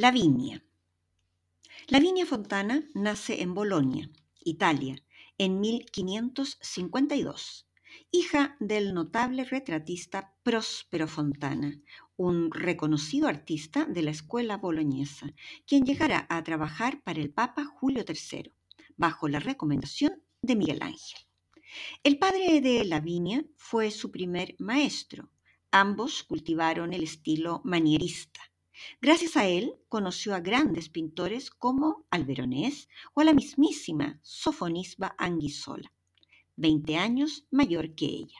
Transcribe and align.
Lavinia. 0.00 0.64
Lavinia 1.88 2.24
Fontana 2.24 2.88
nace 2.94 3.42
en 3.42 3.52
Bolonia, 3.52 4.08
Italia, 4.42 4.96
en 5.36 5.60
1552, 5.60 7.68
hija 8.10 8.56
del 8.60 8.94
notable 8.94 9.44
retratista 9.44 10.34
Próspero 10.42 11.06
Fontana, 11.06 11.78
un 12.16 12.50
reconocido 12.50 13.28
artista 13.28 13.84
de 13.84 14.00
la 14.00 14.12
escuela 14.12 14.56
boloñesa, 14.56 15.34
quien 15.66 15.84
llegará 15.84 16.26
a 16.30 16.42
trabajar 16.44 17.02
para 17.02 17.20
el 17.20 17.30
Papa 17.30 17.66
Julio 17.66 18.02
III, 18.08 18.54
bajo 18.96 19.28
la 19.28 19.38
recomendación 19.38 20.22
de 20.40 20.56
Miguel 20.56 20.78
Ángel. 20.80 21.20
El 22.02 22.18
padre 22.18 22.62
de 22.62 22.86
Lavinia 22.86 23.44
fue 23.58 23.90
su 23.90 24.10
primer 24.10 24.56
maestro. 24.58 25.30
Ambos 25.70 26.22
cultivaron 26.22 26.94
el 26.94 27.02
estilo 27.02 27.60
manierista 27.64 28.49
Gracias 29.00 29.36
a 29.36 29.46
él 29.46 29.74
conoció 29.88 30.34
a 30.34 30.40
grandes 30.40 30.88
pintores 30.88 31.50
como 31.50 32.06
Alberonés 32.10 32.88
o 33.14 33.20
a 33.20 33.24
la 33.24 33.34
mismísima 33.34 34.18
Sofonisba 34.22 35.14
Anguissola, 35.18 35.92
20 36.56 36.96
años 36.96 37.46
mayor 37.50 37.94
que 37.94 38.06
ella. 38.06 38.38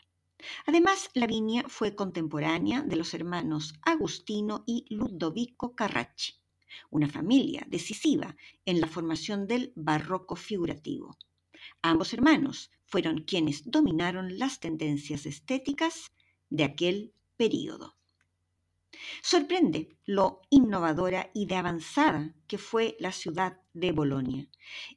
Además, 0.66 1.10
Lavinia 1.14 1.64
fue 1.68 1.94
contemporánea 1.94 2.82
de 2.82 2.96
los 2.96 3.12
hermanos 3.12 3.74
Agustino 3.82 4.64
y 4.66 4.86
Ludovico 4.88 5.74
Carracci, 5.74 6.34
una 6.90 7.08
familia 7.08 7.66
decisiva 7.68 8.36
en 8.64 8.80
la 8.80 8.86
formación 8.86 9.46
del 9.46 9.72
barroco 9.76 10.36
figurativo. 10.36 11.18
Ambos 11.82 12.14
hermanos 12.14 12.70
fueron 12.86 13.24
quienes 13.24 13.70
dominaron 13.70 14.38
las 14.38 14.60
tendencias 14.60 15.26
estéticas 15.26 16.10
de 16.48 16.64
aquel 16.64 17.12
período. 17.36 17.99
Sorprende 19.22 19.96
lo 20.04 20.40
innovadora 20.50 21.30
y 21.34 21.46
de 21.46 21.56
avanzada 21.56 22.34
que 22.46 22.58
fue 22.58 22.96
la 22.98 23.12
ciudad 23.12 23.60
de 23.72 23.92
Bolonia 23.92 24.48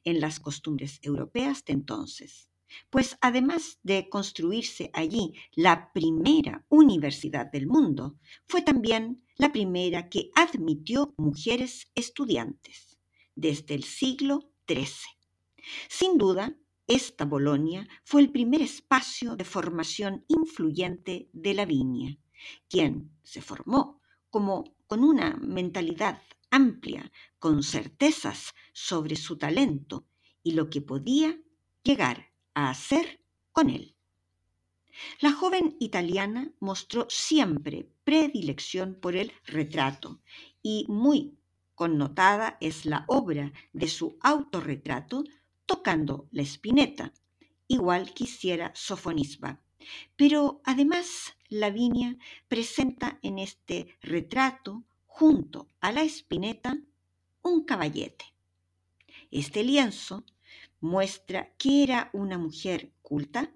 en 0.04 0.20
las 0.20 0.40
costumbres 0.40 0.98
europeas 1.02 1.64
de 1.64 1.74
entonces, 1.74 2.50
pues 2.90 3.16
además 3.20 3.78
de 3.82 4.08
construirse 4.08 4.90
allí 4.92 5.34
la 5.54 5.92
primera 5.92 6.64
universidad 6.68 7.50
del 7.50 7.66
mundo, 7.66 8.18
fue 8.46 8.62
también 8.62 9.24
la 9.36 9.52
primera 9.52 10.08
que 10.08 10.30
admitió 10.34 11.14
mujeres 11.16 11.90
estudiantes 11.94 12.98
desde 13.34 13.74
el 13.74 13.84
siglo 13.84 14.50
XIII. 14.66 14.86
Sin 15.88 16.18
duda, 16.18 16.56
esta 16.86 17.24
Bolonia 17.24 17.88
fue 18.04 18.20
el 18.20 18.30
primer 18.30 18.60
espacio 18.60 19.36
de 19.36 19.44
formación 19.44 20.24
influyente 20.28 21.30
de 21.32 21.54
la 21.54 21.64
viña 21.64 22.18
quien 22.68 23.10
se 23.22 23.40
formó 23.40 24.00
como 24.30 24.74
con 24.86 25.04
una 25.04 25.36
mentalidad 25.36 26.22
amplia, 26.50 27.10
con 27.38 27.62
certezas 27.62 28.54
sobre 28.72 29.16
su 29.16 29.36
talento 29.36 30.06
y 30.42 30.52
lo 30.52 30.70
que 30.70 30.80
podía 30.80 31.38
llegar 31.82 32.32
a 32.54 32.70
hacer 32.70 33.20
con 33.52 33.70
él. 33.70 33.94
La 35.20 35.32
joven 35.32 35.76
italiana 35.80 36.52
mostró 36.60 37.06
siempre 37.10 37.88
predilección 38.04 38.94
por 38.94 39.16
el 39.16 39.32
retrato 39.44 40.20
y 40.62 40.86
muy 40.88 41.36
connotada 41.74 42.56
es 42.60 42.86
la 42.86 43.04
obra 43.08 43.52
de 43.72 43.88
su 43.88 44.16
autorretrato 44.20 45.24
tocando 45.66 46.28
la 46.30 46.42
espineta, 46.42 47.12
igual 47.66 48.12
quisiera 48.14 48.72
Sofonisba. 48.74 49.60
Pero 50.16 50.60
además 50.64 51.34
Lavinia 51.48 52.16
presenta 52.48 53.18
en 53.22 53.38
este 53.38 53.96
retrato, 54.00 54.84
junto 55.06 55.68
a 55.80 55.92
la 55.92 56.02
espineta, 56.02 56.76
un 57.42 57.64
caballete. 57.64 58.24
Este 59.30 59.62
lienzo 59.62 60.24
muestra 60.80 61.54
que 61.56 61.82
era 61.82 62.10
una 62.12 62.38
mujer 62.38 62.92
culta, 63.02 63.52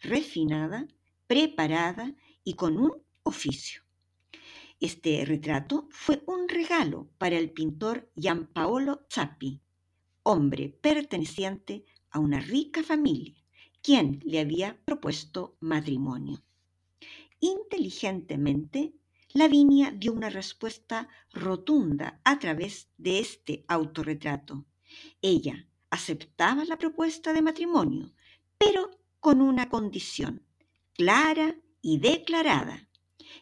refinada, 0.00 0.88
preparada 1.26 2.14
y 2.44 2.54
con 2.54 2.78
un 2.78 2.92
oficio. 3.22 3.82
Este 4.80 5.24
retrato 5.24 5.88
fue 5.90 6.22
un 6.26 6.48
regalo 6.48 7.10
para 7.18 7.36
el 7.36 7.50
pintor 7.50 8.10
Giampaolo 8.16 9.06
Zappi, 9.10 9.60
hombre 10.22 10.68
perteneciente 10.70 11.84
a 12.10 12.18
una 12.18 12.40
rica 12.40 12.82
familia 12.82 13.41
quien 13.82 14.20
le 14.24 14.40
había 14.40 14.78
propuesto 14.84 15.56
matrimonio. 15.60 16.42
Inteligentemente, 17.40 18.94
Lavinia 19.34 19.90
dio 19.90 20.12
una 20.12 20.30
respuesta 20.30 21.08
rotunda 21.32 22.20
a 22.24 22.38
través 22.38 22.88
de 22.98 23.18
este 23.18 23.64
autorretrato. 23.66 24.64
Ella 25.20 25.66
aceptaba 25.90 26.64
la 26.64 26.78
propuesta 26.78 27.32
de 27.32 27.42
matrimonio, 27.42 28.12
pero 28.58 28.90
con 29.20 29.40
una 29.40 29.68
condición 29.68 30.42
clara 30.94 31.56
y 31.80 31.98
declarada. 31.98 32.88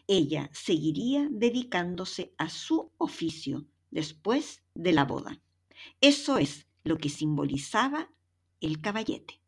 Ella 0.07 0.49
seguiría 0.53 1.27
dedicándose 1.29 2.33
a 2.37 2.49
su 2.49 2.91
oficio 2.97 3.67
después 3.91 4.63
de 4.73 4.93
la 4.93 5.05
boda. 5.05 5.39
Eso 5.99 6.37
es 6.37 6.67
lo 6.83 6.97
que 6.97 7.09
simbolizaba 7.09 8.09
el 8.61 8.81
caballete. 8.81 9.40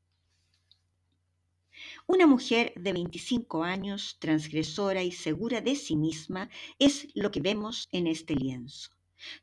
Una 2.06 2.28
mujer 2.28 2.74
de 2.76 2.92
25 2.92 3.64
años, 3.64 4.18
transgresora 4.20 5.04
y 5.04 5.14
segura 5.14 5.62
de 5.62 5.74
sí 5.78 5.96
misma, 5.96 6.50
es 6.78 7.08
lo 7.16 7.32
que 7.32 7.40
vemos 7.40 7.88
en 7.94 8.08
este 8.08 8.36
lienzo. 8.36 8.90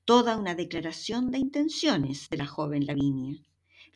Toda 0.05 0.37
una 0.37 0.55
declaración 0.55 1.31
de 1.31 1.39
intenciones 1.39 2.29
de 2.29 2.37
la 2.37 2.47
joven 2.47 2.85
Lavinia. 2.85 3.41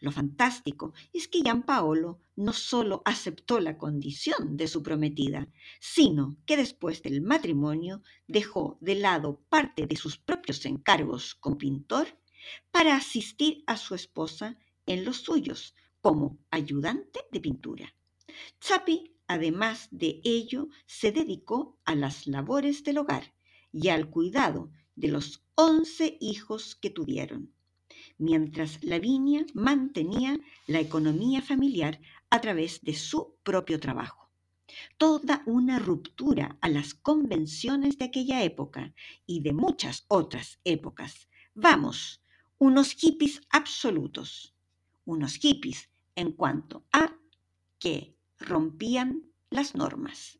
Lo 0.01 0.11
fantástico 0.13 0.95
es 1.13 1.29
que 1.29 1.43
Gian 1.43 1.65
Paolo 1.65 2.21
no 2.37 2.55
solo 2.55 3.03
aceptó 3.05 3.61
la 3.61 3.77
condición 3.77 4.57
de 4.57 4.67
su 4.67 4.83
prometida, 4.83 5.47
sino 5.79 6.39
que 6.47 6.57
después 6.57 7.03
del 7.03 7.21
matrimonio 7.21 8.03
dejó 8.27 8.79
de 8.81 8.95
lado 8.95 9.43
parte 9.51 9.87
de 9.87 9.97
sus 9.97 10.17
propios 10.17 10.65
encargos 10.65 11.35
como 11.35 11.59
pintor 11.59 12.19
para 12.71 12.97
asistir 12.97 13.63
a 13.67 13.77
su 13.77 13.95
esposa 13.95 14.59
en 14.87 15.05
los 15.05 15.19
suyos 15.19 15.75
como 16.01 16.39
ayudante 16.51 17.21
de 17.31 17.41
pintura. 17.41 17.95
Chapi, 18.61 19.13
además 19.27 19.89
de 19.91 20.21
ello, 20.25 20.69
se 20.87 21.13
dedicó 21.13 21.79
a 21.85 21.95
las 21.95 22.27
labores 22.27 22.85
del 22.85 22.99
hogar 22.99 23.35
y 23.73 23.89
al 23.89 24.11
cuidado 24.11 24.71
de 24.97 25.09
los 25.09 25.43
once 25.55 26.17
hijos 26.21 26.77
que 26.77 26.91
tuvieron. 26.91 27.53
mientras 28.19 28.83
Lavinia 28.83 29.45
mantenía 29.55 30.39
la 30.67 30.81
economía 30.81 31.43
familiar 31.43 32.01
a 32.31 32.41
través 32.41 32.83
de 32.83 32.95
su 32.95 33.37
propio 33.43 33.81
trabajo. 33.81 34.31
Toda 34.99 35.43
una 35.47 35.79
ruptura 35.79 36.57
a 36.61 36.69
las 36.69 36.95
convenciones 36.95 37.99
de 37.99 38.07
aquella 38.07 38.43
época 38.43 38.95
y 39.27 39.41
de 39.41 39.53
muchas 39.53 40.05
otras 40.09 40.59
épocas. 40.65 41.29
Vamos, 41.55 42.23
unos 42.59 42.93
hippies 42.93 43.41
absolutos, 43.51 44.55
unos 45.05 45.37
hippies 45.37 45.91
en 46.17 46.33
cuanto 46.33 46.85
a 46.93 47.15
que 47.79 48.17
rompían 48.39 49.31
las 49.51 49.75
normas. 49.75 50.39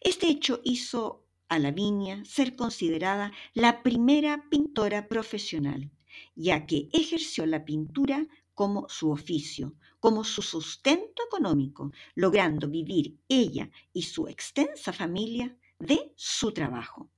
Este 0.00 0.28
hecho 0.28 0.60
hizo 0.64 1.24
a 1.48 1.58
Lavinia 1.58 2.24
ser 2.24 2.56
considerada 2.56 3.32
la 3.52 3.82
primera 3.82 4.48
pintora 4.48 5.08
profesional, 5.08 5.90
ya 6.34 6.66
que 6.66 6.88
ejerció 6.92 7.46
la 7.46 7.64
pintura 7.64 8.26
como 8.54 8.88
su 8.88 9.10
oficio, 9.10 9.74
como 9.98 10.24
su 10.24 10.42
sustento 10.42 11.22
económico, 11.26 11.92
logrando 12.14 12.68
vivir 12.68 13.18
ella 13.28 13.70
y 13.92 14.02
su 14.02 14.28
extensa 14.28 14.92
familia 14.92 15.56
de 15.78 16.12
su 16.16 16.52
trabajo. 16.52 17.10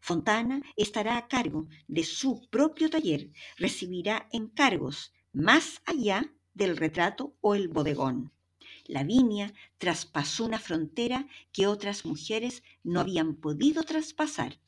Fontana 0.00 0.62
estará 0.76 1.18
a 1.18 1.28
cargo 1.28 1.68
de 1.86 2.04
su 2.04 2.48
propio 2.48 2.88
taller, 2.88 3.30
recibirá 3.56 4.28
encargos 4.32 5.12
más 5.32 5.82
allá 5.84 6.32
del 6.54 6.76
retrato 6.76 7.36
o 7.40 7.54
el 7.54 7.68
bodegón. 7.68 8.32
Lavinia 8.90 9.52
traspasó 9.78 10.44
una 10.44 10.58
frontera 10.58 11.26
que 11.52 11.66
otras 11.66 12.04
mujeres 12.04 12.62
no 12.82 13.00
habían 13.00 13.34
podido 13.34 13.82
traspasar. 13.84 14.58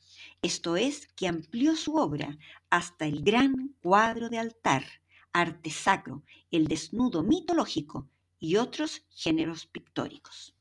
Esto 0.41 0.75
es, 0.77 1.07
que 1.15 1.27
amplió 1.27 1.75
su 1.75 1.95
obra 1.95 2.37
hasta 2.69 3.05
el 3.05 3.23
gran 3.23 3.75
cuadro 3.81 4.29
de 4.29 4.39
altar, 4.39 4.83
arte 5.31 5.69
sacro, 5.69 6.23
el 6.51 6.67
desnudo 6.67 7.23
mitológico 7.23 8.07
y 8.39 8.55
otros 8.55 9.03
géneros 9.09 9.65
pictóricos. 9.65 10.53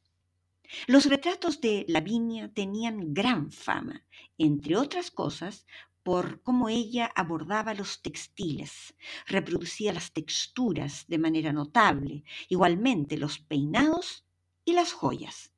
Los 0.87 1.07
retratos 1.07 1.61
de 1.61 1.85
Lavinia 1.89 2.53
tenían 2.53 3.13
gran 3.13 3.53
fama, 3.53 4.05
entre 4.39 4.77
otras 4.77 5.11
cosas, 5.11 5.67
por 6.03 6.43
cómo 6.43 6.69
ella 6.69 7.11
abordaba 7.15 7.75
los 7.75 8.03
textiles, 8.03 8.97
reproducía 9.27 9.93
las 9.93 10.13
texturas 10.13 11.05
de 11.09 11.19
manera 11.19 11.53
notable, 11.53 12.25
igualmente 12.49 13.17
los 13.17 13.39
peinados 13.39 14.25
y 14.65 14.73
las 14.73 14.93
joyas. 14.93 15.53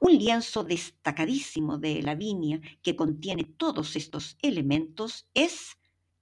Un 0.00 0.18
lienzo 0.18 0.64
destacadísimo 0.64 1.78
de 1.78 2.02
Lavinia 2.02 2.60
que 2.82 2.94
contiene 2.94 3.44
todos 3.44 3.96
estos 3.96 4.36
elementos 4.40 5.26
es 5.34 5.78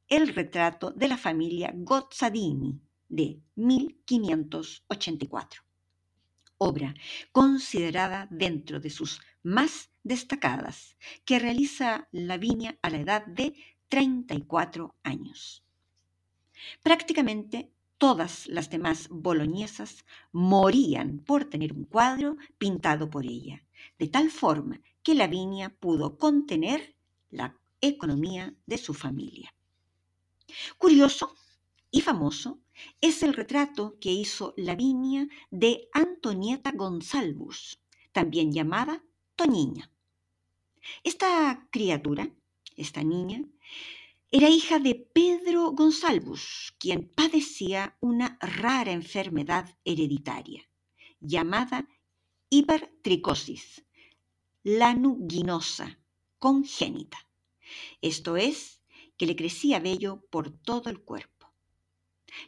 el 0.09 0.35
retrato 0.35 0.91
de 0.91 1.09
la 1.09 1.19
familia 1.19 1.73
Gozzadini 1.75 2.81
de 3.09 3.41
1584 3.57 5.63
obra 6.63 6.95
considerada 7.33 8.29
dentro 8.31 8.81
de 8.81 8.91
sus 8.91 9.21
más 9.43 9.91
destacadas, 10.03 10.97
que 11.25 11.39
realiza 11.39 12.09
Lavinia 12.13 12.79
a 12.83 12.91
la 12.91 12.99
edad 12.99 13.27
de 13.27 13.55
34 13.89 14.95
años. 15.03 15.65
Prácticamente 16.83 17.71
todas 17.99 18.47
las 18.47 18.71
demás 18.71 19.09
boloñesas 19.11 20.05
morían 20.33 21.19
por 21.19 21.45
tener 21.45 21.73
un 21.73 21.85
cuadro 21.85 22.37
pintado 22.59 23.11
por 23.11 23.27
ella, 23.27 23.65
de 23.99 24.09
tal 24.09 24.31
forma 24.31 24.81
que 25.03 25.15
Lavinia 25.15 25.69
pudo 25.71 26.17
contener 26.17 26.95
la 27.31 27.57
economía 27.81 28.55
de 28.67 28.79
su 28.79 28.95
familia. 28.95 29.55
Curioso 30.79 31.35
y 31.93 32.01
famoso 32.01 32.59
es 33.01 33.23
el 33.23 33.35
retrato 33.35 33.97
que 34.01 34.11
hizo 34.11 34.55
Lavinia 34.57 35.29
de 35.51 35.89
Antonieta 35.93 36.73
González, 36.73 37.79
también 38.11 38.51
llamada 38.51 39.05
Toñiña. 39.37 39.93
Esta 41.05 41.69
criatura, 41.71 42.29
esta 42.77 43.05
niña, 43.05 43.45
era 44.33 44.49
hija 44.49 44.79
de 44.81 44.95
Pedro 44.95 45.73
González, 45.73 46.73
quien 46.79 47.09
padecía 47.09 47.97
una 48.01 48.39
rara 48.41 48.91
enfermedad 48.91 49.77
hereditaria 49.85 50.69
llamada 51.21 51.87
hipertricosis 52.49 53.85
lanuginosa 54.65 55.99
congénita. 56.39 57.19
Esto 58.01 58.37
es, 58.37 58.81
que 59.17 59.27
le 59.27 59.37
crecía 59.37 59.79
vello 59.79 60.25
por 60.31 60.51
todo 60.51 60.91
el 60.91 61.01
cuerpo. 61.01 61.32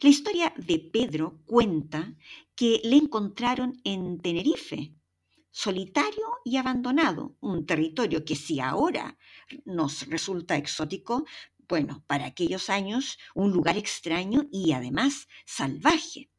La 0.01 0.09
historia 0.09 0.53
de 0.57 0.79
Pedro 0.79 1.39
cuenta 1.45 2.15
que 2.55 2.81
le 2.83 2.97
encontraron 2.97 3.79
en 3.83 4.19
Tenerife, 4.19 4.93
solitario 5.51 6.25
y 6.43 6.57
abandonado, 6.57 7.35
un 7.39 7.65
territorio 7.65 8.25
que 8.25 8.35
si 8.35 8.59
ahora 8.59 9.17
nos 9.63 10.07
resulta 10.07 10.57
exótico, 10.57 11.25
bueno, 11.67 12.03
para 12.07 12.25
aquellos 12.25 12.69
años 12.69 13.17
un 13.33 13.51
lugar 13.51 13.77
extraño 13.77 14.47
y 14.51 14.73
además 14.73 15.27
salvaje. 15.45 16.29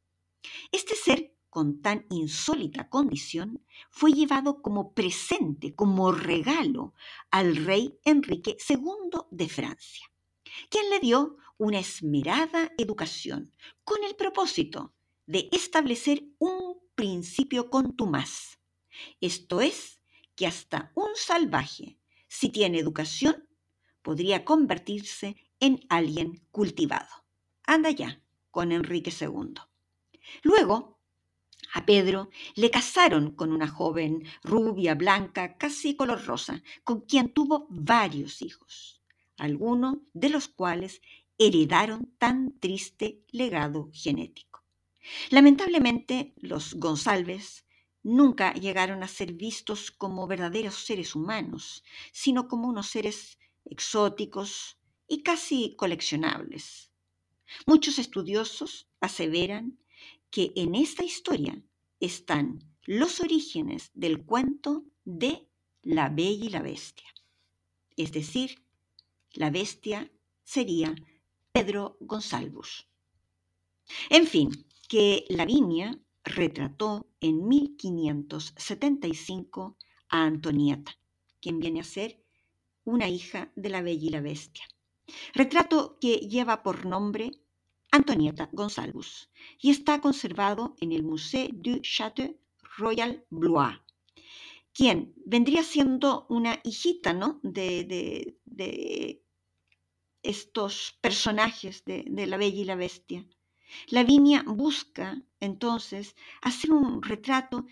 Este 0.71 0.95
ser 0.95 1.35
con 1.49 1.81
tan 1.81 2.05
insólita 2.11 2.91
condición 2.91 3.65
fue 3.91 4.13
llevado 4.13 4.61
como 4.61 4.93
presente, 4.93 5.75
como 5.75 6.13
regalo 6.13 6.93
al 7.31 7.57
rey 7.57 7.99
Enrique 8.05 8.59
II 8.69 9.23
de 9.31 9.49
Francia, 9.49 10.13
quien 10.69 10.91
le 10.91 11.01
dio 11.01 11.39
una 11.59 11.79
esmerada 11.79 12.73
educación 12.79 13.53
con 13.85 14.03
el 14.05 14.15
propósito 14.17 14.95
de 15.27 15.49
establecer 15.53 16.25
un 16.39 16.79
principio 16.95 17.71
contumaz. 17.71 18.59
Esto 19.21 19.61
es, 19.61 20.01
que 20.35 20.47
hasta 20.47 20.93
un 20.95 21.09
salvaje, 21.15 21.99
si 22.29 22.51
tiene 22.51 22.79
educación, 22.79 23.49
podría 24.03 24.45
convertirse 24.45 25.37
en 25.61 25.81
alguien 25.89 26.43
cultivado. 26.51 27.09
Anda 27.65 27.91
ya 27.91 28.21
con 28.51 28.71
Enrique 28.71 29.13
II. 29.19 29.55
Luego, 30.43 30.97
a 31.75 31.85
Pedro 31.85 32.31
le 32.55 32.71
casaron 32.71 33.33
con 33.33 33.53
una 33.53 33.69
joven 33.69 34.25
rubia, 34.43 34.95
blanca, 34.95 35.57
casi 35.57 35.97
color 35.97 36.25
rosa, 36.25 36.63
con 36.85 37.01
quien 37.01 37.33
tuvo 37.33 37.67
varios 37.71 38.43
hijos, 38.43 39.03
algunos 39.39 39.99
de 40.13 40.29
los 40.31 40.49
cuales 40.49 41.03
heredaron 41.39 42.15
tan 42.19 42.59
triste 42.59 43.23
legado 43.31 43.91
genético. 43.93 44.65
Lamentablemente, 45.31 46.35
los 46.37 46.75
González 46.75 47.65
nunca 48.03 48.55
llegaron 48.55 49.03
a 49.03 49.09
ser 49.09 49.33
vistos 49.33 49.91
como 49.91 50.27
verdaderos 50.27 50.85
seres 50.85 51.15
humanos, 51.15 51.85
sino 52.13 52.49
como 52.49 52.69
unos 52.69 52.89
seres 52.89 53.39
exóticos 53.65 54.79
y 55.09 55.23
casi 55.23 55.75
coleccionables. 55.77 56.91
Muchos 57.67 57.99
estudiosos 57.99 58.89
aseveran 59.01 59.79
que 60.31 60.53
en 60.57 60.75
esta 60.75 61.05
historia 61.05 61.63
están 62.01 62.59
los 62.85 63.21
orígenes 63.21 63.91
del 63.95 64.25
cuento 64.25 64.85
de 65.05 65.49
La 65.83 66.09
Bella 66.09 66.45
y 66.45 66.49
la 66.51 66.63
Bestia. 66.63 67.09
Es 67.97 68.13
decir, 68.13 68.63
la 69.33 69.51
bestia 69.51 70.11
sería 70.45 70.95
Pedro 71.57 71.97
González. 72.01 72.87
En 74.11 74.27
fin, 74.27 74.51
que 74.91 75.25
Lavinia 75.31 75.99
retrató 76.23 77.09
en 77.19 77.49
1575 77.49 79.79
a 80.11 80.25
Antonieta, 80.25 80.99
quien 81.41 81.59
viene 81.59 81.81
a 81.81 81.85
ser 81.85 82.23
una 82.85 83.09
hija 83.09 83.51
de 83.57 83.71
la 83.71 83.81
Bella 83.81 84.07
y 84.07 84.11
la 84.11 84.21
Bestia. 84.21 84.67
Retrato 85.33 85.97
que 85.99 86.29
lleva 86.33 86.63
por 86.63 86.85
nombre 86.85 87.31
Antonieta 87.91 88.51
González 88.53 89.31
y 89.59 89.71
está 89.71 90.03
conservado 90.03 90.75
en 90.83 90.93
el 90.93 91.05
Musée 91.05 91.49
du 91.55 91.81
Château 91.81 92.37
Royal 92.77 93.25
Blois, 93.31 93.81
quien 94.75 95.15
vendría 95.25 95.63
siendo 95.63 96.27
una 96.29 96.61
hijita 96.65 97.15
¿no? 97.15 97.41
de, 97.43 98.37
de 98.45 99.23
estos 100.27 100.99
personajes 101.01 101.85
de, 101.85 102.05
La 102.27 102.37
Bella 102.37 102.61
y 102.61 102.65
la 102.65 102.75
Bestia. 102.75 103.27
Lavinia 103.89 104.43
busca 104.47 105.23
entonces 105.41 106.17
hacer 106.43 106.73
un 106.73 107.03
retrato 107.03 107.67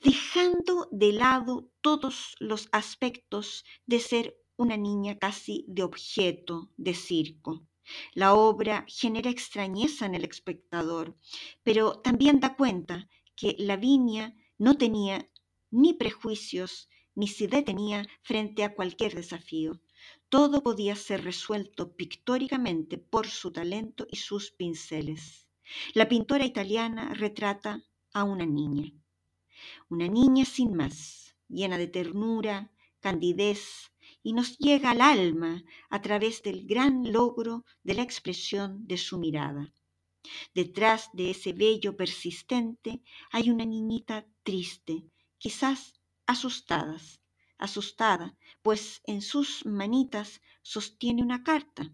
dejando 0.00 0.88
de 0.90 1.12
lado 1.12 1.70
todos 1.80 2.36
los 2.38 2.68
aspectos 2.72 3.64
de 3.86 4.00
ser 4.00 4.36
una 4.56 4.76
niña 4.76 5.18
casi 5.18 5.64
de 5.68 5.82
objeto 5.82 6.70
de 6.76 6.94
circo. 6.94 7.66
La 8.14 8.34
obra 8.34 8.84
genera 8.88 9.30
extrañeza 9.30 10.06
en 10.06 10.14
el 10.14 10.24
espectador, 10.24 11.16
pero 11.62 12.00
también 12.00 12.40
da 12.40 12.56
cuenta 12.56 13.08
que 13.36 13.56
Lavinia 13.58 14.34
no 14.58 14.78
tenía 14.78 15.28
ni 15.70 15.92
prejuicios 15.92 16.88
ni 17.14 17.28
se 17.28 17.46
detenía 17.46 18.06
frente 18.22 18.64
a 18.64 18.74
cualquier 18.74 19.14
desafío 19.14 19.80
todo 20.28 20.62
podía 20.62 20.96
ser 20.96 21.24
resuelto 21.24 21.94
pictóricamente 21.94 22.98
por 22.98 23.26
su 23.28 23.52
talento 23.52 24.06
y 24.10 24.16
sus 24.16 24.50
pinceles. 24.50 25.48
La 25.94 26.08
pintora 26.08 26.44
italiana 26.44 27.14
retrata 27.14 27.82
a 28.12 28.24
una 28.24 28.46
niña, 28.46 28.92
una 29.88 30.08
niña 30.08 30.44
sin 30.44 30.74
más, 30.74 31.36
llena 31.48 31.78
de 31.78 31.86
ternura, 31.86 32.70
candidez, 33.00 33.92
y 34.22 34.32
nos 34.32 34.58
llega 34.58 34.90
al 34.90 35.00
alma 35.00 35.62
a 35.90 36.00
través 36.00 36.42
del 36.42 36.66
gran 36.66 37.12
logro 37.12 37.64
de 37.82 37.94
la 37.94 38.02
expresión 38.02 38.86
de 38.86 38.98
su 38.98 39.18
mirada. 39.18 39.72
Detrás 40.54 41.10
de 41.12 41.30
ese 41.30 41.52
vello 41.52 41.96
persistente 41.96 43.02
hay 43.30 43.50
una 43.50 43.64
niñita 43.64 44.26
triste, 44.42 45.04
quizás 45.38 46.00
asustada, 46.26 46.98
asustada, 47.58 48.36
pues 48.62 49.00
en 49.06 49.22
sus 49.22 49.64
manitas 49.66 50.40
sostiene 50.62 51.22
una 51.22 51.42
carta 51.42 51.92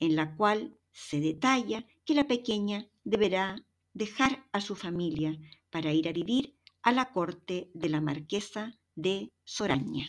en 0.00 0.16
la 0.16 0.36
cual 0.36 0.76
se 0.92 1.20
detalla 1.20 1.86
que 2.04 2.14
la 2.14 2.26
pequeña 2.26 2.88
deberá 3.04 3.64
dejar 3.92 4.46
a 4.52 4.60
su 4.60 4.76
familia 4.76 5.38
para 5.70 5.92
ir 5.92 6.08
a 6.08 6.12
vivir 6.12 6.56
a 6.82 6.92
la 6.92 7.12
corte 7.12 7.70
de 7.74 7.88
la 7.88 8.00
marquesa 8.00 8.78
de 8.94 9.32
Soraña. 9.44 10.08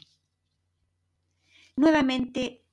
Nuevamente, 1.75 2.63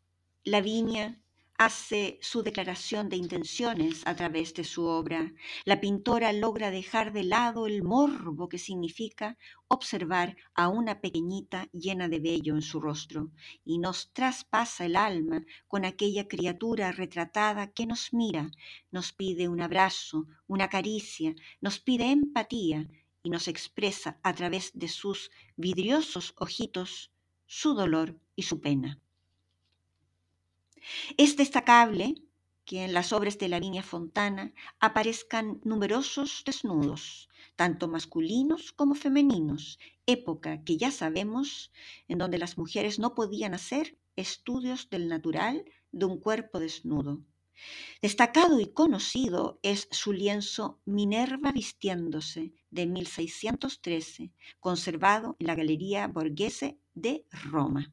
la 0.44 0.60
viña 0.60 1.20
hace 1.56 2.18
su 2.20 2.42
declaración 2.42 3.08
de 3.08 3.16
intenciones 3.16 4.02
a 4.06 4.16
través 4.16 4.54
de 4.54 4.64
su 4.64 4.84
obra. 4.84 5.32
La 5.64 5.80
pintora 5.80 6.32
logra 6.32 6.70
dejar 6.70 7.12
de 7.12 7.22
lado 7.22 7.66
el 7.66 7.82
morbo 7.82 8.48
que 8.48 8.58
significa 8.58 9.38
observar 9.68 10.36
a 10.54 10.68
una 10.68 11.00
pequeñita 11.00 11.68
llena 11.72 12.08
de 12.08 12.18
vello 12.18 12.54
en 12.54 12.62
su 12.62 12.80
rostro 12.80 13.30
y 13.64 13.78
nos 13.78 14.12
traspasa 14.12 14.84
el 14.84 14.96
alma 14.96 15.44
con 15.68 15.84
aquella 15.84 16.26
criatura 16.26 16.90
retratada 16.90 17.72
que 17.72 17.86
nos 17.86 18.12
mira, 18.12 18.50
nos 18.90 19.12
pide 19.12 19.48
un 19.48 19.60
abrazo, 19.60 20.26
una 20.48 20.68
caricia, 20.68 21.34
nos 21.60 21.78
pide 21.78 22.10
empatía 22.10 22.88
y 23.22 23.30
nos 23.30 23.48
expresa 23.48 24.18
a 24.22 24.34
través 24.34 24.72
de 24.74 24.88
sus 24.88 25.30
vidriosos 25.56 26.34
ojitos 26.36 27.12
su 27.46 27.74
dolor 27.74 28.18
y 28.34 28.42
su 28.42 28.60
pena. 28.60 29.00
Es 31.16 31.36
destacable 31.36 32.14
que 32.64 32.84
en 32.84 32.94
las 32.94 33.12
obras 33.12 33.38
de 33.38 33.48
la 33.48 33.60
línea 33.60 33.82
Fontana 33.82 34.52
aparezcan 34.80 35.60
numerosos 35.64 36.42
desnudos, 36.46 37.28
tanto 37.56 37.88
masculinos 37.88 38.72
como 38.72 38.94
femeninos, 38.94 39.78
época 40.06 40.62
que 40.64 40.76
ya 40.76 40.90
sabemos 40.90 41.72
en 42.08 42.18
donde 42.18 42.38
las 42.38 42.56
mujeres 42.56 42.98
no 42.98 43.14
podían 43.14 43.54
hacer 43.54 43.98
estudios 44.16 44.88
del 44.90 45.08
natural 45.08 45.64
de 45.92 46.06
un 46.06 46.18
cuerpo 46.18 46.58
desnudo. 46.58 47.20
Destacado 48.02 48.58
y 48.60 48.66
conocido 48.66 49.60
es 49.62 49.86
su 49.90 50.12
lienzo 50.12 50.80
Minerva 50.84 51.52
vistiéndose 51.52 52.52
de 52.70 52.86
1613, 52.86 54.32
conservado 54.58 55.36
en 55.38 55.46
la 55.46 55.54
Galería 55.54 56.08
Borghese 56.08 56.78
de 56.94 57.24
Roma. 57.30 57.92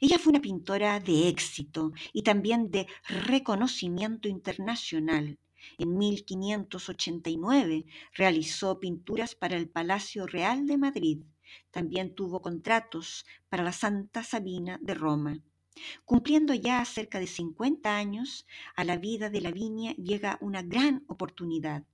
Ella 0.00 0.18
fue 0.18 0.30
una 0.30 0.40
pintora 0.40 1.00
de 1.00 1.28
éxito 1.28 1.92
y 2.12 2.22
también 2.22 2.70
de 2.70 2.86
reconocimiento 3.26 4.28
internacional. 4.28 5.38
En 5.78 5.96
1589 5.96 7.86
realizó 8.14 8.80
pinturas 8.80 9.34
para 9.34 9.56
el 9.56 9.68
Palacio 9.68 10.26
Real 10.26 10.66
de 10.66 10.78
Madrid. 10.78 11.22
También 11.70 12.14
tuvo 12.14 12.42
contratos 12.42 13.24
para 13.48 13.62
la 13.62 13.72
Santa 13.72 14.24
Sabina 14.24 14.78
de 14.82 14.94
Roma. 14.94 15.38
Cumpliendo 16.04 16.52
ya 16.52 16.84
cerca 16.84 17.18
de 17.18 17.26
50 17.26 17.96
años, 17.96 18.46
a 18.76 18.84
la 18.84 18.96
vida 18.96 19.30
de 19.30 19.40
Lavinia 19.40 19.94
llega 19.96 20.38
una 20.40 20.62
gran 20.62 21.04
oportunidad. 21.06 21.84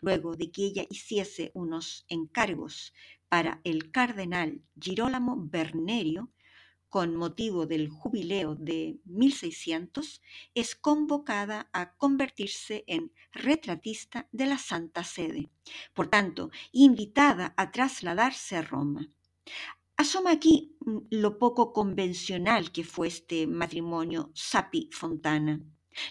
Luego 0.00 0.36
de 0.36 0.50
que 0.50 0.66
ella 0.66 0.84
hiciese 0.88 1.50
unos 1.54 2.04
encargos 2.08 2.92
para 3.28 3.60
el 3.64 3.90
cardenal 3.90 4.60
Girolamo 4.78 5.36
Bernerio, 5.36 6.30
con 6.94 7.16
motivo 7.16 7.66
del 7.66 7.88
jubileo 7.88 8.54
de 8.54 9.00
1600, 9.06 10.22
es 10.54 10.76
convocada 10.76 11.68
a 11.72 11.96
convertirse 11.96 12.84
en 12.86 13.10
retratista 13.32 14.28
de 14.30 14.46
la 14.46 14.58
Santa 14.58 15.02
Sede, 15.02 15.50
por 15.92 16.06
tanto, 16.06 16.52
invitada 16.70 17.52
a 17.56 17.72
trasladarse 17.72 18.54
a 18.54 18.62
Roma. 18.62 19.08
Asoma 19.96 20.30
aquí 20.30 20.76
mm, 20.86 20.98
lo 21.10 21.36
poco 21.40 21.72
convencional 21.72 22.70
que 22.70 22.84
fue 22.84 23.08
este 23.08 23.48
matrimonio 23.48 24.30
Sapi-Fontana. 24.32 25.62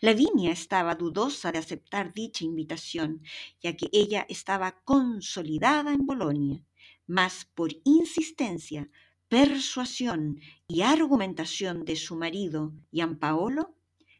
Lavinia 0.01 0.51
estaba 0.51 0.95
dudosa 0.95 1.53
de 1.53 1.59
aceptar 1.59 2.11
dicha 2.11 2.43
invitación, 2.43 3.21
ya 3.61 3.77
que 3.77 3.87
ella 3.93 4.25
estaba 4.27 4.81
consolidada 4.83 5.93
en 5.93 6.05
Bolonia, 6.05 6.61
mas 7.07 7.45
por 7.55 7.71
insistencia, 7.85 8.89
persuasión 9.33 10.39
y 10.67 10.83
argumentación 10.83 11.85
de 11.85 11.95
su 11.95 12.15
marido, 12.15 12.71
Paolo, 13.19 13.75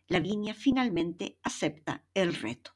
Lavinia 0.08 0.56
finalmente 0.56 1.38
acepta 1.44 2.04
el 2.16 2.34
reto. 2.34 2.72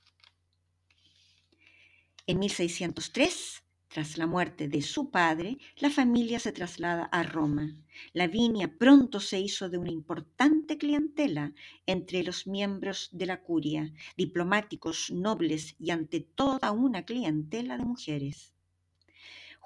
En 2.28 2.38
1603, 2.38 3.64
tras 3.88 4.20
la 4.20 4.28
muerte 4.28 4.68
de 4.68 4.84
su 4.84 5.10
padre, 5.10 5.58
la 5.78 5.90
familia 5.90 6.38
se 6.38 6.52
traslada 6.52 7.06
a 7.06 7.24
Roma. 7.24 7.76
Lavinia 8.14 8.78
pronto 8.78 9.20
se 9.20 9.40
hizo 9.40 9.68
de 9.68 9.80
una 9.80 9.92
importante 9.92 10.78
clientela 10.78 11.56
entre 11.88 12.22
los 12.22 12.46
miembros 12.46 13.10
de 13.14 13.26
la 13.26 13.42
curia, 13.42 13.92
diplomáticos, 14.16 15.10
nobles 15.10 15.76
y 15.80 15.90
ante 15.90 16.20
toda 16.20 16.72
una 16.72 17.04
clientela 17.04 17.80
de 17.80 17.86
mujeres. 17.86 18.54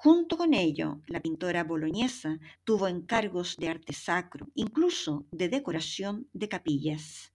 Junto 0.04 0.36
con 0.36 0.52
ello, 0.52 1.00
la 1.06 1.20
pintora 1.20 1.62
boloñesa 1.62 2.40
tuvo 2.64 2.88
encargos 2.88 3.56
de 3.56 3.68
arte 3.68 3.92
sacro, 3.92 4.48
incluso 4.56 5.28
de 5.30 5.48
decoración 5.48 6.26
de 6.32 6.48
capillas. 6.48 7.32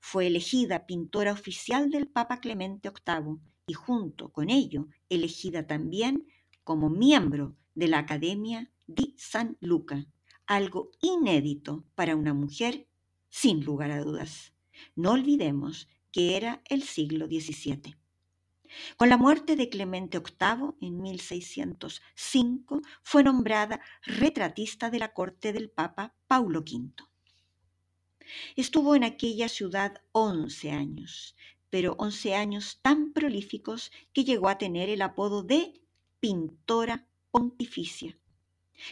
Fue 0.00 0.26
elegida 0.26 0.84
pintora 0.84 1.32
oficial 1.32 1.88
del 1.88 2.08
Papa 2.08 2.40
Clemente 2.40 2.90
VIII 2.90 3.38
y 3.66 3.72
junto 3.72 4.28
con 4.32 4.50
ello 4.50 4.88
elegida 5.08 5.66
también 5.66 6.26
como 6.62 6.90
miembro 6.90 7.56
de 7.74 7.88
la 7.88 8.00
Academia 8.00 8.70
di 8.86 9.14
San 9.16 9.56
Luca, 9.62 10.06
algo 10.44 10.90
inédito 11.00 11.86
para 11.94 12.16
una 12.16 12.34
mujer 12.34 12.86
sin 13.30 13.64
lugar 13.64 13.92
a 13.92 14.04
dudas. 14.04 14.52
No 14.94 15.12
olvidemos 15.12 15.88
que 16.12 16.36
era 16.36 16.60
el 16.68 16.82
siglo 16.82 17.28
XVII. 17.28 17.96
Con 18.96 19.08
la 19.08 19.16
muerte 19.16 19.56
de 19.56 19.68
Clemente 19.68 20.18
VIII 20.18 20.74
en 20.80 21.00
1605 21.00 22.80
fue 23.02 23.22
nombrada 23.22 23.80
retratista 24.02 24.90
de 24.90 24.98
la 24.98 25.12
corte 25.12 25.52
del 25.52 25.70
Papa 25.70 26.14
Paulo 26.26 26.60
V. 26.60 26.92
Estuvo 28.56 28.94
en 28.94 29.04
aquella 29.04 29.48
ciudad 29.48 30.02
once 30.12 30.70
años, 30.70 31.36
pero 31.68 31.94
once 31.98 32.34
años 32.34 32.78
tan 32.82 33.12
prolíficos 33.12 33.90
que 34.12 34.24
llegó 34.24 34.48
a 34.48 34.58
tener 34.58 34.88
el 34.88 35.02
apodo 35.02 35.42
de 35.42 35.80
pintora 36.20 37.06
pontificia. 37.30 38.16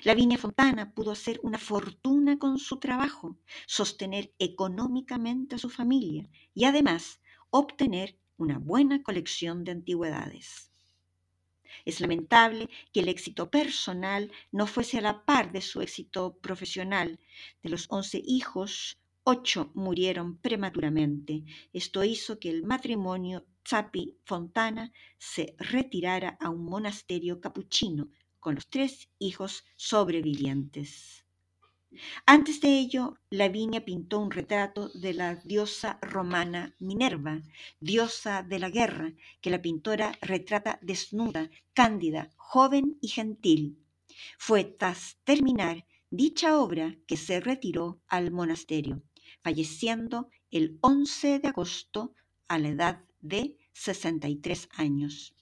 Lavinia 0.04 0.38
Fontana 0.38 0.92
pudo 0.92 1.12
hacer 1.12 1.40
una 1.42 1.58
fortuna 1.58 2.38
con 2.38 2.58
su 2.58 2.78
trabajo, 2.78 3.38
sostener 3.66 4.34
económicamente 4.38 5.54
a 5.54 5.58
su 5.58 5.70
familia 5.70 6.28
y 6.54 6.64
además 6.64 7.20
obtener 7.50 8.18
una 8.38 8.58
buena 8.58 9.02
colección 9.02 9.64
de 9.64 9.72
antigüedades. 9.72 10.70
Es 11.84 12.00
lamentable 12.00 12.68
que 12.92 13.00
el 13.00 13.08
éxito 13.08 13.50
personal 13.50 14.32
no 14.52 14.66
fuese 14.66 14.98
a 14.98 15.02
la 15.02 15.24
par 15.24 15.52
de 15.52 15.60
su 15.60 15.80
éxito 15.80 16.38
profesional. 16.38 17.18
De 17.62 17.68
los 17.68 17.86
once 17.90 18.22
hijos, 18.24 18.98
ocho 19.24 19.70
murieron 19.74 20.38
prematuramente. 20.38 21.44
Esto 21.72 22.02
hizo 22.04 22.38
que 22.38 22.50
el 22.50 22.64
matrimonio 22.64 23.44
Zapi 23.68 24.16
Fontana 24.24 24.92
se 25.18 25.54
retirara 25.58 26.38
a 26.40 26.48
un 26.48 26.64
monasterio 26.64 27.40
capuchino 27.40 28.08
con 28.40 28.54
los 28.54 28.68
tres 28.68 29.08
hijos 29.18 29.64
sobrevivientes. 29.76 31.27
Antes 32.26 32.60
de 32.60 32.78
ello, 32.78 33.18
Lavinia 33.30 33.82
pintó 33.84 34.18
un 34.18 34.30
retrato 34.30 34.90
de 34.90 35.14
la 35.14 35.36
diosa 35.36 35.98
romana 36.02 36.74
Minerva, 36.78 37.40
diosa 37.80 38.42
de 38.42 38.58
la 38.58 38.68
guerra, 38.68 39.14
que 39.40 39.48
la 39.48 39.62
pintora 39.62 40.12
retrata 40.20 40.78
desnuda, 40.82 41.50
cándida, 41.72 42.30
joven 42.36 42.98
y 43.00 43.08
gentil. 43.08 43.78
Fue 44.36 44.64
tras 44.64 45.16
terminar 45.24 45.86
dicha 46.10 46.58
obra 46.58 46.94
que 47.06 47.16
se 47.16 47.40
retiró 47.40 48.02
al 48.06 48.32
monasterio, 48.32 49.02
falleciendo 49.42 50.28
el 50.50 50.78
11 50.82 51.38
de 51.38 51.48
agosto 51.48 52.14
a 52.48 52.58
la 52.58 52.68
edad 52.68 53.04
de 53.20 53.56
63 53.72 54.68
años. 54.72 55.34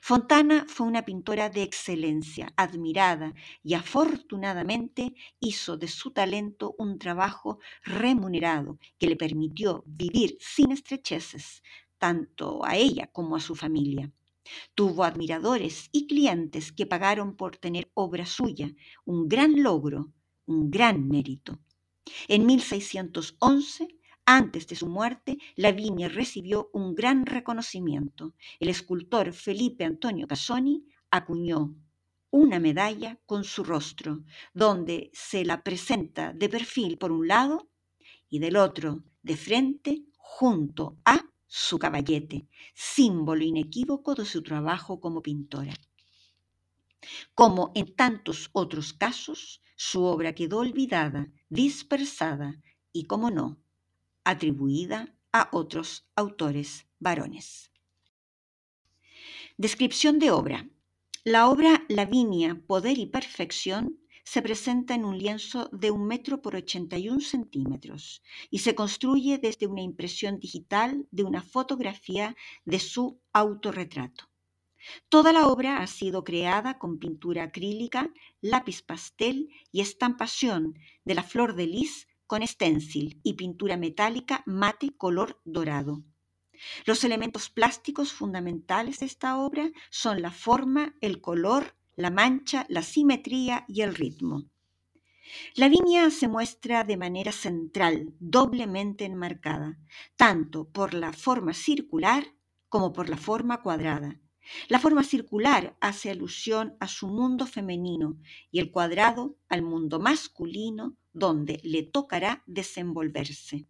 Fontana 0.00 0.66
fue 0.68 0.86
una 0.86 1.04
pintora 1.04 1.50
de 1.50 1.62
excelencia, 1.62 2.52
admirada 2.56 3.34
y 3.62 3.74
afortunadamente 3.74 5.14
hizo 5.40 5.76
de 5.76 5.88
su 5.88 6.10
talento 6.10 6.74
un 6.78 6.98
trabajo 6.98 7.58
remunerado 7.82 8.78
que 8.98 9.06
le 9.06 9.16
permitió 9.16 9.84
vivir 9.86 10.36
sin 10.40 10.72
estrecheces, 10.72 11.62
tanto 11.98 12.64
a 12.64 12.76
ella 12.76 13.06
como 13.12 13.36
a 13.36 13.40
su 13.40 13.54
familia. 13.54 14.10
Tuvo 14.74 15.04
admiradores 15.04 15.88
y 15.92 16.06
clientes 16.06 16.72
que 16.72 16.86
pagaron 16.86 17.36
por 17.36 17.56
tener 17.56 17.90
obra 17.94 18.26
suya, 18.26 18.70
un 19.04 19.28
gran 19.28 19.62
logro, 19.62 20.12
un 20.46 20.70
gran 20.70 21.08
mérito. 21.08 21.58
En 22.28 22.44
1611 22.44 23.88
antes 24.26 24.66
de 24.66 24.76
su 24.76 24.88
muerte, 24.88 25.38
Lavinia 25.56 26.08
recibió 26.08 26.70
un 26.72 26.94
gran 26.94 27.26
reconocimiento. 27.26 28.34
El 28.58 28.68
escultor 28.68 29.32
Felipe 29.32 29.84
Antonio 29.84 30.26
Casoni 30.26 30.84
acuñó 31.10 31.74
una 32.30 32.58
medalla 32.58 33.20
con 33.26 33.44
su 33.44 33.62
rostro, 33.62 34.24
donde 34.52 35.10
se 35.12 35.44
la 35.44 35.62
presenta 35.62 36.32
de 36.32 36.48
perfil 36.48 36.98
por 36.98 37.12
un 37.12 37.28
lado 37.28 37.68
y 38.28 38.40
del 38.40 38.56
otro 38.56 39.04
de 39.22 39.36
frente 39.36 40.04
junto 40.16 40.98
a 41.04 41.24
su 41.46 41.78
caballete, 41.78 42.48
símbolo 42.74 43.44
inequívoco 43.44 44.16
de 44.16 44.24
su 44.24 44.42
trabajo 44.42 44.98
como 45.00 45.22
pintora. 45.22 45.74
Como 47.34 47.70
en 47.74 47.94
tantos 47.94 48.50
otros 48.52 48.92
casos, 48.92 49.62
su 49.76 50.02
obra 50.02 50.34
quedó 50.34 50.58
olvidada, 50.58 51.30
dispersada 51.48 52.60
y, 52.92 53.04
como 53.04 53.30
no, 53.30 53.60
atribuida 54.24 55.14
a 55.32 55.48
otros 55.52 56.06
autores 56.16 56.86
varones. 56.98 57.70
Descripción 59.56 60.18
de 60.18 60.30
obra. 60.30 60.68
La 61.22 61.48
obra 61.48 61.84
Lavinia, 61.88 62.60
Poder 62.66 62.98
y 62.98 63.06
Perfección 63.06 63.98
se 64.24 64.42
presenta 64.42 64.94
en 64.94 65.04
un 65.04 65.18
lienzo 65.18 65.68
de 65.72 65.90
un 65.90 66.06
metro 66.06 66.40
por 66.40 66.56
81 66.56 67.20
centímetros 67.20 68.22
y 68.50 68.58
se 68.60 68.74
construye 68.74 69.38
desde 69.38 69.66
una 69.66 69.82
impresión 69.82 70.38
digital 70.38 71.06
de 71.10 71.24
una 71.24 71.42
fotografía 71.42 72.34
de 72.64 72.80
su 72.80 73.20
autorretrato. 73.32 74.24
Toda 75.08 75.32
la 75.32 75.46
obra 75.46 75.78
ha 75.78 75.86
sido 75.86 76.24
creada 76.24 76.78
con 76.78 76.98
pintura 76.98 77.44
acrílica, 77.44 78.10
lápiz 78.40 78.82
pastel 78.82 79.48
y 79.72 79.80
estampación 79.80 80.78
de 81.04 81.14
la 81.14 81.22
flor 81.22 81.54
de 81.54 81.66
lis 81.66 82.06
con 82.26 82.46
stencil 82.46 83.20
y 83.22 83.34
pintura 83.34 83.76
metálica 83.76 84.42
mate 84.46 84.96
color 84.96 85.40
dorado. 85.44 86.02
Los 86.86 87.04
elementos 87.04 87.50
plásticos 87.50 88.12
fundamentales 88.12 89.00
de 89.00 89.06
esta 89.06 89.38
obra 89.38 89.70
son 89.90 90.22
la 90.22 90.30
forma, 90.30 90.94
el 91.00 91.20
color, 91.20 91.76
la 91.96 92.10
mancha, 92.10 92.66
la 92.68 92.82
simetría 92.82 93.64
y 93.68 93.82
el 93.82 93.94
ritmo. 93.94 94.44
La 95.54 95.68
línea 95.68 96.10
se 96.10 96.28
muestra 96.28 96.84
de 96.84 96.96
manera 96.96 97.32
central, 97.32 98.14
doblemente 98.20 99.04
enmarcada, 99.04 99.78
tanto 100.16 100.68
por 100.68 100.94
la 100.94 101.12
forma 101.12 101.54
circular 101.54 102.24
como 102.68 102.92
por 102.92 103.08
la 103.08 103.16
forma 103.16 103.62
cuadrada. 103.62 104.20
La 104.68 104.78
forma 104.78 105.04
circular 105.04 105.76
hace 105.80 106.10
alusión 106.10 106.76
a 106.80 106.88
su 106.88 107.08
mundo 107.08 107.46
femenino 107.46 108.16
y 108.50 108.60
el 108.60 108.70
cuadrado 108.70 109.36
al 109.48 109.62
mundo 109.62 110.00
masculino 110.00 110.96
donde 111.12 111.60
le 111.62 111.82
tocará 111.82 112.42
desenvolverse. 112.46 113.66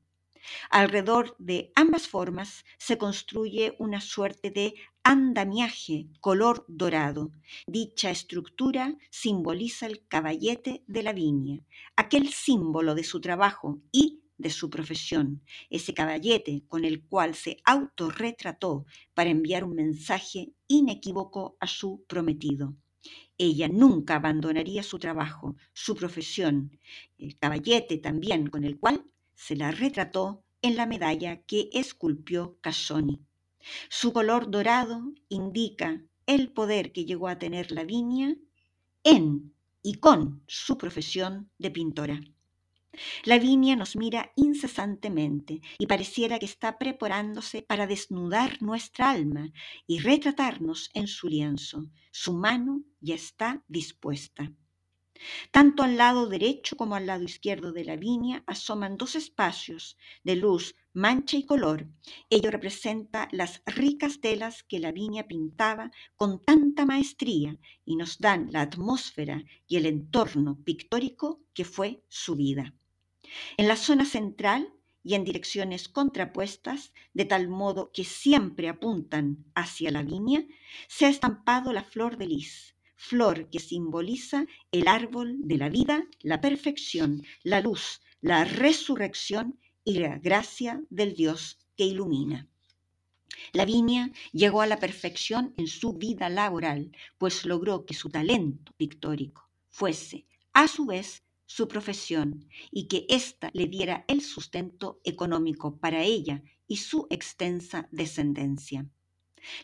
Alrededor 0.70 1.36
de 1.38 1.72
ambas 1.74 2.06
formas 2.08 2.64
se 2.78 2.98
construye 2.98 3.76
una 3.78 4.00
suerte 4.00 4.50
de 4.50 4.74
andamiaje 5.02 6.08
color 6.20 6.64
dorado. 6.68 7.30
Dicha 7.66 8.10
estructura 8.10 8.96
simboliza 9.10 9.86
el 9.86 10.06
caballete 10.06 10.82
de 10.86 11.02
la 11.02 11.12
viña, 11.12 11.60
aquel 11.96 12.28
símbolo 12.28 12.94
de 12.94 13.04
su 13.04 13.20
trabajo 13.20 13.80
y 13.92 14.23
de 14.36 14.50
su 14.50 14.70
profesión, 14.70 15.42
ese 15.70 15.94
caballete 15.94 16.64
con 16.68 16.84
el 16.84 17.02
cual 17.04 17.34
se 17.34 17.58
autorretrató 17.64 18.86
para 19.14 19.30
enviar 19.30 19.64
un 19.64 19.74
mensaje 19.74 20.52
inequívoco 20.66 21.56
a 21.60 21.66
su 21.66 22.04
prometido. 22.06 22.74
Ella 23.36 23.68
nunca 23.68 24.16
abandonaría 24.16 24.82
su 24.82 24.98
trabajo, 24.98 25.56
su 25.72 25.94
profesión, 25.94 26.78
el 27.18 27.36
caballete 27.38 27.98
también 27.98 28.48
con 28.48 28.64
el 28.64 28.78
cual 28.78 29.04
se 29.34 29.56
la 29.56 29.70
retrató 29.70 30.44
en 30.62 30.76
la 30.76 30.86
medalla 30.86 31.42
que 31.42 31.68
esculpió 31.72 32.58
Cassoni. 32.60 33.20
Su 33.88 34.12
color 34.12 34.50
dorado 34.50 35.12
indica 35.28 36.02
el 36.26 36.52
poder 36.52 36.92
que 36.92 37.04
llegó 37.04 37.28
a 37.28 37.38
tener 37.38 37.72
la 37.72 37.84
viña 37.84 38.36
en 39.02 39.54
y 39.82 39.94
con 39.96 40.42
su 40.46 40.78
profesión 40.78 41.50
de 41.58 41.70
pintora. 41.70 42.20
Lavinia 43.24 43.76
nos 43.76 43.96
mira 43.96 44.32
incesantemente 44.36 45.60
y 45.78 45.86
pareciera 45.86 46.38
que 46.38 46.46
está 46.46 46.78
preparándose 46.78 47.62
para 47.62 47.86
desnudar 47.86 48.62
nuestra 48.62 49.10
alma 49.10 49.52
y 49.86 49.98
retratarnos 49.98 50.90
en 50.94 51.06
su 51.06 51.28
lienzo. 51.28 51.86
Su 52.10 52.32
mano 52.32 52.82
ya 53.00 53.14
está 53.14 53.62
dispuesta. 53.68 54.52
Tanto 55.50 55.82
al 55.82 55.96
lado 55.96 56.26
derecho 56.28 56.76
como 56.76 56.96
al 56.96 57.06
lado 57.06 57.22
izquierdo 57.22 57.72
de 57.72 57.84
la 57.84 57.96
viña 57.96 58.42
asoman 58.46 58.96
dos 58.96 59.14
espacios 59.14 59.96
de 60.24 60.36
luz, 60.36 60.74
mancha 60.92 61.36
y 61.36 61.46
color. 61.46 61.88
Ello 62.28 62.50
representa 62.50 63.28
las 63.30 63.62
ricas 63.64 64.20
telas 64.20 64.64
que 64.64 64.80
la 64.80 64.92
viña 64.92 65.28
pintaba 65.28 65.90
con 66.16 66.42
tanta 66.42 66.84
maestría 66.84 67.56
y 67.84 67.96
nos 67.96 68.18
dan 68.18 68.50
la 68.50 68.62
atmósfera 68.62 69.44
y 69.66 69.76
el 69.76 69.86
entorno 69.86 70.58
pictórico 70.64 71.40
que 71.54 71.64
fue 71.64 72.04
su 72.08 72.34
vida. 72.34 72.74
En 73.56 73.68
la 73.68 73.76
zona 73.76 74.04
central 74.04 74.72
y 75.02 75.14
en 75.14 75.24
direcciones 75.24 75.88
contrapuestas, 75.88 76.92
de 77.12 77.24
tal 77.24 77.48
modo 77.48 77.90
que 77.92 78.04
siempre 78.04 78.68
apuntan 78.68 79.44
hacia 79.54 79.90
la 79.90 80.02
viña, 80.02 80.46
se 80.88 81.06
ha 81.06 81.10
estampado 81.10 81.72
la 81.72 81.84
flor 81.84 82.16
de 82.16 82.26
lis, 82.26 82.74
flor 82.96 83.50
que 83.50 83.60
simboliza 83.60 84.46
el 84.72 84.88
árbol 84.88 85.36
de 85.40 85.58
la 85.58 85.68
vida, 85.68 86.04
la 86.20 86.40
perfección, 86.40 87.22
la 87.42 87.60
luz, 87.60 88.00
la 88.20 88.44
resurrección 88.44 89.60
y 89.84 89.98
la 89.98 90.18
gracia 90.18 90.82
del 90.88 91.14
Dios 91.14 91.58
que 91.76 91.84
ilumina. 91.84 92.48
La 93.52 93.64
viña 93.64 94.10
llegó 94.32 94.62
a 94.62 94.66
la 94.66 94.78
perfección 94.78 95.52
en 95.58 95.66
su 95.66 95.92
vida 95.94 96.30
laboral, 96.30 96.92
pues 97.18 97.44
logró 97.44 97.84
que 97.84 97.94
su 97.94 98.08
talento 98.08 98.72
pictórico 98.76 99.50
fuese, 99.68 100.24
a 100.52 100.68
su 100.68 100.86
vez, 100.86 101.24
su 101.46 101.68
profesión 101.68 102.48
y 102.70 102.88
que 102.88 103.06
ésta 103.08 103.50
le 103.52 103.66
diera 103.66 104.04
el 104.08 104.22
sustento 104.22 105.00
económico 105.04 105.78
para 105.78 106.02
ella 106.02 106.42
y 106.66 106.76
su 106.76 107.06
extensa 107.10 107.88
descendencia. 107.92 108.86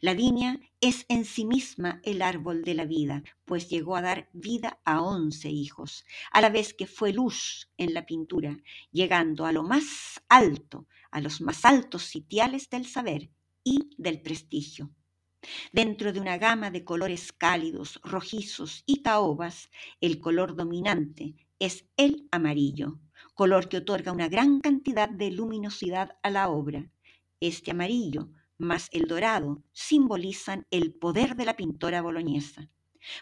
La 0.02 0.12
viña 0.12 0.60
es 0.80 1.06
en 1.08 1.24
sí 1.24 1.46
misma 1.46 2.00
el 2.04 2.20
árbol 2.20 2.62
de 2.62 2.74
la 2.74 2.84
vida, 2.84 3.22
pues 3.46 3.70
llegó 3.70 3.96
a 3.96 4.02
dar 4.02 4.28
vida 4.34 4.78
a 4.84 5.00
once 5.00 5.48
hijos, 5.48 6.04
a 6.32 6.42
la 6.42 6.50
vez 6.50 6.74
que 6.74 6.86
fue 6.86 7.14
luz 7.14 7.70
en 7.78 7.94
la 7.94 8.04
pintura, 8.04 8.58
llegando 8.92 9.46
a 9.46 9.52
lo 9.52 9.62
más 9.62 10.22
alto, 10.28 10.86
a 11.10 11.20
los 11.22 11.40
más 11.40 11.64
altos 11.64 12.02
sitiales 12.02 12.68
del 12.68 12.86
saber 12.86 13.30
y 13.64 13.90
del 13.96 14.20
prestigio. 14.20 14.90
Dentro 15.72 16.12
de 16.12 16.20
una 16.20 16.36
gama 16.36 16.70
de 16.70 16.84
colores 16.84 17.32
cálidos, 17.32 17.98
rojizos 18.04 18.82
y 18.84 19.00
caobas, 19.00 19.70
el 20.02 20.20
color 20.20 20.54
dominante 20.54 21.34
es 21.60 21.86
el 21.96 22.26
amarillo, 22.32 22.98
color 23.34 23.68
que 23.68 23.76
otorga 23.76 24.12
una 24.12 24.28
gran 24.28 24.60
cantidad 24.60 25.08
de 25.08 25.30
luminosidad 25.30 26.16
a 26.22 26.30
la 26.30 26.48
obra. 26.48 26.90
Este 27.38 27.70
amarillo 27.70 28.30
más 28.58 28.88
el 28.92 29.06
dorado 29.06 29.62
simbolizan 29.72 30.66
el 30.70 30.94
poder 30.94 31.36
de 31.36 31.44
la 31.44 31.56
pintora 31.56 32.02
boloñesa. 32.02 32.68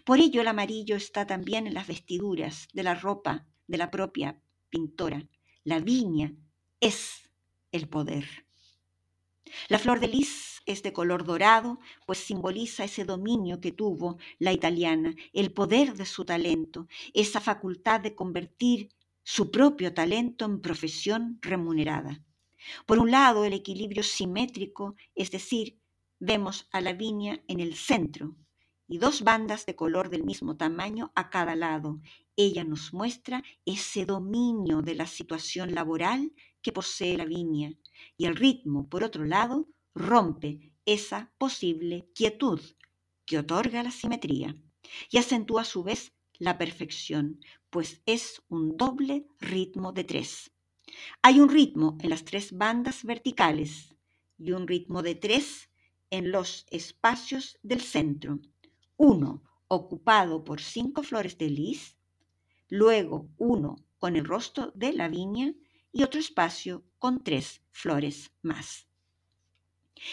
Por 0.04 0.20
ello 0.20 0.40
el 0.40 0.48
amarillo 0.48 0.96
está 0.96 1.26
también 1.26 1.66
en 1.66 1.74
las 1.74 1.86
vestiduras 1.86 2.68
de 2.72 2.82
la 2.84 2.94
ropa 2.94 3.46
de 3.66 3.78
la 3.78 3.90
propia 3.90 4.40
pintora. 4.70 5.28
La 5.64 5.80
viña 5.80 6.34
es 6.80 7.30
el 7.72 7.88
poder. 7.88 8.24
La 9.68 9.78
flor 9.78 10.00
de 10.00 10.08
lis 10.08 10.57
es 10.68 10.82
de 10.82 10.92
color 10.92 11.24
dorado, 11.24 11.80
pues 12.06 12.18
simboliza 12.18 12.84
ese 12.84 13.04
dominio 13.04 13.60
que 13.60 13.72
tuvo 13.72 14.18
la 14.38 14.52
italiana, 14.52 15.14
el 15.32 15.52
poder 15.52 15.94
de 15.94 16.06
su 16.06 16.24
talento, 16.24 16.86
esa 17.14 17.40
facultad 17.40 18.00
de 18.00 18.14
convertir 18.14 18.90
su 19.22 19.50
propio 19.50 19.92
talento 19.92 20.44
en 20.44 20.60
profesión 20.60 21.38
remunerada. 21.42 22.22
Por 22.86 22.98
un 22.98 23.10
lado, 23.10 23.44
el 23.44 23.52
equilibrio 23.52 24.02
simétrico, 24.02 24.94
es 25.14 25.30
decir, 25.30 25.78
vemos 26.18 26.68
a 26.72 26.80
la 26.80 26.92
viña 26.92 27.42
en 27.48 27.60
el 27.60 27.74
centro 27.74 28.36
y 28.88 28.98
dos 28.98 29.22
bandas 29.22 29.66
de 29.66 29.76
color 29.76 30.08
del 30.10 30.24
mismo 30.24 30.56
tamaño 30.56 31.12
a 31.14 31.30
cada 31.30 31.54
lado. 31.54 32.00
Ella 32.36 32.64
nos 32.64 32.92
muestra 32.92 33.42
ese 33.64 34.06
dominio 34.06 34.82
de 34.82 34.94
la 34.94 35.06
situación 35.06 35.74
laboral 35.74 36.32
que 36.62 36.72
posee 36.72 37.16
la 37.16 37.24
viña 37.24 37.72
y 38.16 38.26
el 38.26 38.36
ritmo, 38.36 38.88
por 38.88 39.04
otro 39.04 39.24
lado, 39.24 39.68
rompe 39.98 40.72
esa 40.86 41.32
posible 41.38 42.08
quietud 42.14 42.60
que 43.26 43.38
otorga 43.38 43.82
la 43.82 43.90
simetría 43.90 44.56
y 45.10 45.18
acentúa 45.18 45.62
a 45.62 45.64
su 45.64 45.82
vez 45.82 46.12
la 46.38 46.56
perfección, 46.56 47.40
pues 47.68 48.00
es 48.06 48.40
un 48.48 48.76
doble 48.76 49.26
ritmo 49.40 49.92
de 49.92 50.04
tres. 50.04 50.52
Hay 51.20 51.40
un 51.40 51.48
ritmo 51.48 51.98
en 52.00 52.10
las 52.10 52.24
tres 52.24 52.56
bandas 52.56 53.04
verticales 53.04 53.94
y 54.38 54.52
un 54.52 54.66
ritmo 54.66 55.02
de 55.02 55.16
tres 55.16 55.68
en 56.10 56.30
los 56.30 56.64
espacios 56.70 57.58
del 57.62 57.80
centro. 57.80 58.38
Uno 58.96 59.42
ocupado 59.66 60.44
por 60.44 60.60
cinco 60.60 61.02
flores 61.02 61.36
de 61.36 61.50
lis, 61.50 61.96
luego 62.68 63.28
uno 63.36 63.84
con 63.98 64.16
el 64.16 64.24
rostro 64.24 64.70
de 64.74 64.92
la 64.92 65.08
viña 65.08 65.54
y 65.92 66.04
otro 66.04 66.20
espacio 66.20 66.84
con 66.98 67.22
tres 67.24 67.62
flores 67.72 68.30
más. 68.42 68.87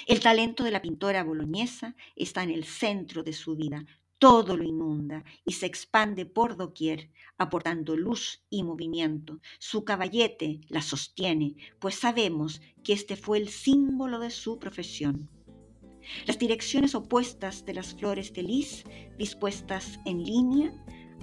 El 0.07 0.19
talento 0.19 0.63
de 0.63 0.71
la 0.71 0.81
pintora 0.81 1.23
boloñesa 1.23 1.95
está 2.15 2.43
en 2.43 2.51
el 2.51 2.65
centro 2.65 3.23
de 3.23 3.33
su 3.33 3.55
vida, 3.55 3.85
todo 4.17 4.55
lo 4.55 4.63
inunda 4.63 5.23
y 5.45 5.53
se 5.53 5.65
expande 5.65 6.25
por 6.25 6.55
doquier, 6.55 7.11
aportando 7.37 7.95
luz 7.95 8.43
y 8.49 8.63
movimiento. 8.63 9.39
Su 9.59 9.83
caballete 9.83 10.61
la 10.69 10.81
sostiene, 10.81 11.55
pues 11.79 11.95
sabemos 11.95 12.61
que 12.83 12.93
este 12.93 13.15
fue 13.15 13.37
el 13.37 13.49
símbolo 13.49 14.19
de 14.19 14.31
su 14.31 14.57
profesión. 14.57 15.29
Las 16.25 16.37
direcciones 16.37 16.95
opuestas 16.95 17.65
de 17.65 17.73
las 17.73 17.95
flores 17.95 18.31
de 18.33 18.43
lis, 18.43 18.83
dispuestas 19.17 19.99
en 20.05 20.23
línea, 20.23 20.71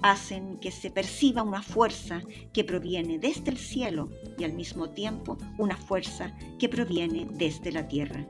hacen 0.01 0.59
que 0.59 0.71
se 0.71 0.91
perciba 0.91 1.43
una 1.43 1.63
fuerza 1.63 2.23
que 2.53 2.65
proviene 2.65 3.19
desde 3.19 3.51
el 3.51 3.59
cielo 3.59 4.11
y 4.39 4.45
al 4.45 4.53
mismo 4.53 4.91
tiempo 4.91 5.39
una 5.59 5.77
fuerza 5.77 6.37
que 6.59 6.69
proviene 6.69 7.29
desde 7.33 7.73
la 7.73 7.87
tierra. 7.87 8.27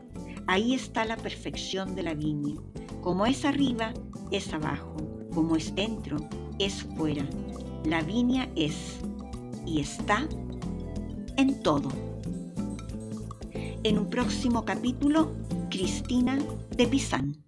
Ahí 0.46 0.74
está 0.74 1.04
la 1.04 1.16
perfección 1.16 1.94
de 1.94 2.02
la 2.02 2.14
viña. 2.14 2.60
Como 3.00 3.26
es 3.26 3.44
arriba, 3.44 3.94
es 4.30 4.52
abajo. 4.52 4.96
Como 5.32 5.56
es 5.56 5.74
dentro, 5.74 6.16
es 6.58 6.82
fuera. 6.82 7.26
La 7.84 8.02
viña 8.02 8.48
es 8.54 8.98
y 9.66 9.80
está 9.80 10.28
en 11.36 11.62
todo. 11.62 11.88
En 13.84 13.98
un 13.98 14.10
próximo 14.10 14.64
capítulo, 14.64 15.34
Cristina 15.70 16.38
de 16.76 16.86
Pizán. 16.86 17.42